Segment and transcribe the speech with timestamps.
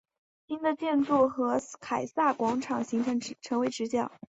[0.47, 2.83] 新的建筑和凯撒广场
[3.39, 4.09] 成为直角。